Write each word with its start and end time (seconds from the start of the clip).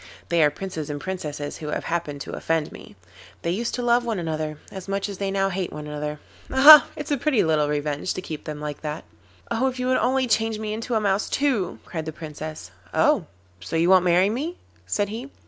They 0.29 0.41
are 0.41 0.49
princes 0.49 0.89
and 0.89 0.99
princesses 0.99 1.57
who 1.57 1.67
have 1.67 1.83
happened 1.83 2.21
to 2.21 2.31
offend 2.31 2.71
me. 2.71 2.95
They 3.43 3.51
used 3.51 3.75
to 3.75 3.83
love 3.83 4.03
one 4.03 4.17
another 4.17 4.57
as 4.71 4.87
much 4.87 5.07
as 5.07 5.19
they 5.19 5.29
now 5.29 5.49
hate 5.49 5.71
one 5.71 5.85
another. 5.85 6.19
Aha! 6.51 6.87
It's 6.95 7.11
a 7.11 7.17
pretty 7.17 7.43
little 7.43 7.69
revenge 7.69 8.15
to 8.15 8.21
keep 8.23 8.45
them 8.45 8.59
like 8.59 8.81
that.' 8.81 9.05
'Oh! 9.51 9.67
If 9.67 9.79
you 9.79 9.85
would 9.89 9.97
only 9.97 10.25
change 10.25 10.57
me 10.57 10.73
into 10.73 10.95
a 10.95 10.99
mouse 10.99 11.29
too,' 11.29 11.77
cried 11.85 12.05
the 12.07 12.11
Princess. 12.11 12.71
'Oh! 12.95 13.27
so 13.59 13.75
you 13.75 13.91
won't 13.91 14.03
marry 14.03 14.31
me?' 14.31 14.57
said 14.87 15.09
he. 15.09 15.29